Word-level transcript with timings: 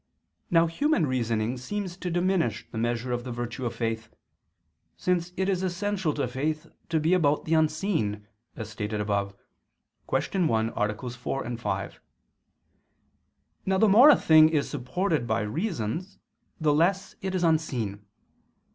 Now 0.49 0.65
human 0.65 1.05
reasoning 1.05 1.57
seems 1.59 1.95
to 1.97 2.09
diminish 2.09 2.65
the 2.71 2.79
measure 2.79 3.11
of 3.11 3.23
the 3.23 3.31
virtue 3.31 3.67
of 3.67 3.75
faith, 3.75 4.09
since 4.97 5.31
it 5.37 5.47
is 5.47 5.61
essential 5.61 6.11
to 6.15 6.27
faith 6.27 6.65
to 6.89 6.99
be 6.99 7.13
about 7.13 7.45
the 7.45 7.53
unseen, 7.53 8.27
as 8.55 8.67
stated 8.71 8.99
above 8.99 9.35
(Q. 10.09 10.47
1, 10.47 10.69
AA. 10.71 10.97
4, 11.09 11.55
5). 11.57 12.01
Now 13.67 13.77
the 13.77 13.87
more 13.87 14.09
a 14.09 14.15
thing 14.15 14.49
is 14.49 14.67
supported 14.67 15.27
by 15.27 15.41
reasons 15.41 16.17
the 16.59 16.73
less 16.73 17.15
is 17.21 17.35
it 17.35 17.43
unseen. 17.43 18.03